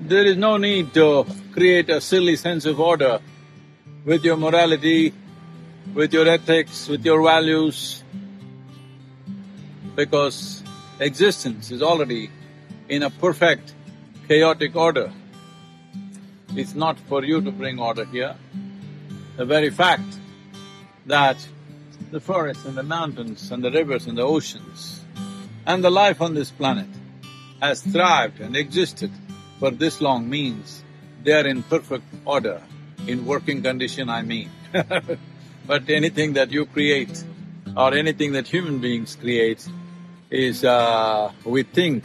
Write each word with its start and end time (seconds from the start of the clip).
There 0.00 0.24
is 0.24 0.36
no 0.36 0.56
need 0.56 0.94
to 0.94 1.26
create 1.52 1.88
a 1.90 2.00
silly 2.00 2.36
sense 2.36 2.64
of 2.64 2.80
order 2.80 3.20
with 4.04 4.24
your 4.24 4.36
morality, 4.36 5.12
with 5.94 6.12
your 6.12 6.26
ethics, 6.28 6.88
with 6.88 7.04
your 7.04 7.22
values, 7.22 8.02
because 9.94 10.62
existence 10.98 11.70
is 11.70 11.82
already 11.82 12.30
in 12.88 13.02
a 13.02 13.10
perfect 13.10 13.74
chaotic 14.28 14.74
order. 14.74 15.12
It's 16.56 16.74
not 16.74 16.98
for 17.00 17.24
you 17.24 17.40
to 17.40 17.50
bring 17.50 17.78
order 17.78 18.04
here. 18.04 18.34
The 19.36 19.44
very 19.44 19.70
fact 19.70 20.18
that 21.06 21.36
the 22.10 22.20
forests 22.20 22.64
and 22.64 22.76
the 22.76 22.82
mountains 22.82 23.50
and 23.50 23.62
the 23.62 23.70
rivers 23.70 24.06
and 24.06 24.18
the 24.18 24.22
oceans 24.22 25.04
and 25.66 25.82
the 25.82 25.90
life 25.90 26.20
on 26.20 26.34
this 26.34 26.50
planet 26.50 26.88
has 27.60 27.80
thrived 27.82 28.40
and 28.40 28.56
existed 28.56 29.10
for 29.62 29.70
this 29.70 30.00
long 30.00 30.28
means 30.28 30.82
they 31.22 31.32
are 31.32 31.46
in 31.46 31.62
perfect 31.62 32.02
order, 32.24 32.60
in 33.06 33.24
working 33.24 33.62
condition 33.62 34.08
I 34.10 34.22
mean 34.22 34.50
But 35.66 35.88
anything 35.88 36.32
that 36.32 36.50
you 36.50 36.66
create 36.66 37.22
or 37.76 37.94
anything 37.94 38.32
that 38.32 38.48
human 38.48 38.80
beings 38.80 39.14
create 39.14 39.64
is, 40.30 40.64
uh, 40.64 41.30
we 41.44 41.62
think 41.62 42.02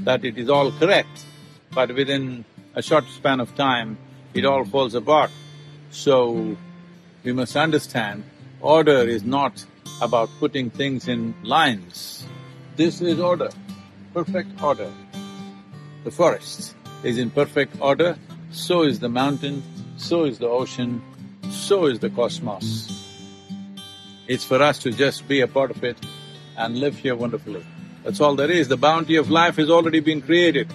that 0.00 0.24
it 0.24 0.36
is 0.38 0.50
all 0.50 0.72
correct, 0.72 1.24
but 1.72 1.94
within 1.94 2.44
a 2.74 2.82
short 2.82 3.04
span 3.10 3.38
of 3.38 3.54
time, 3.54 3.96
it 4.34 4.44
all 4.44 4.64
falls 4.64 4.96
apart. 4.96 5.30
So, 5.90 6.56
we 7.22 7.32
must 7.32 7.56
understand, 7.56 8.24
order 8.60 9.02
is 9.16 9.22
not 9.22 9.64
about 10.02 10.30
putting 10.40 10.68
things 10.70 11.06
in 11.06 11.34
lines. 11.44 12.26
This 12.74 13.00
is 13.00 13.20
order, 13.20 13.50
perfect 14.12 14.60
order. 14.60 14.90
The 16.02 16.10
forest 16.10 16.74
is 17.02 17.18
in 17.18 17.30
perfect 17.30 17.80
order, 17.80 18.16
so 18.50 18.82
is 18.82 19.00
the 19.00 19.08
mountain, 19.08 19.62
so 19.96 20.24
is 20.24 20.38
the 20.38 20.48
ocean, 20.48 21.02
so 21.50 21.86
is 21.86 21.98
the 21.98 22.10
cosmos. 22.10 22.92
It's 24.26 24.44
for 24.44 24.62
us 24.62 24.78
to 24.80 24.90
just 24.92 25.26
be 25.28 25.40
a 25.40 25.46
part 25.46 25.70
of 25.70 25.82
it 25.84 25.96
and 26.56 26.78
live 26.78 26.96
here 26.98 27.14
wonderfully. 27.14 27.64
That's 28.04 28.20
all 28.20 28.36
there 28.36 28.50
is. 28.50 28.68
The 28.68 28.76
bounty 28.76 29.16
of 29.16 29.30
life 29.30 29.56
has 29.56 29.70
already 29.70 30.00
been 30.00 30.20
created. 30.20 30.72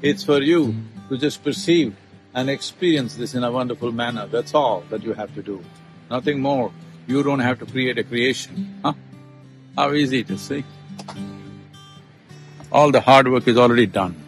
It's 0.00 0.24
for 0.24 0.40
you 0.40 0.74
to 1.08 1.18
just 1.18 1.44
perceive 1.44 1.94
and 2.34 2.50
experience 2.50 3.16
this 3.16 3.34
in 3.34 3.44
a 3.44 3.50
wonderful 3.50 3.92
manner. 3.92 4.26
That's 4.26 4.54
all 4.54 4.82
that 4.90 5.02
you 5.02 5.12
have 5.12 5.34
to 5.34 5.42
do. 5.42 5.62
Nothing 6.10 6.40
more. 6.40 6.72
You 7.06 7.22
don't 7.22 7.40
have 7.40 7.58
to 7.60 7.66
create 7.66 7.98
a 7.98 8.04
creation, 8.04 8.80
huh? 8.82 8.94
How 9.76 9.92
easy 9.92 10.24
to 10.24 10.38
see. 10.38 10.64
All 12.72 12.90
the 12.90 13.00
hard 13.00 13.28
work 13.30 13.46
is 13.46 13.56
already 13.56 13.86
done. 13.86 14.23